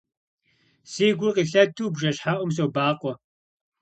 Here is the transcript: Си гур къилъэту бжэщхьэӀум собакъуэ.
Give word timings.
Си 0.91 1.05
гур 1.17 1.31
къилъэту 1.35 1.91
бжэщхьэӀум 1.93 2.51
собакъуэ. 2.55 3.13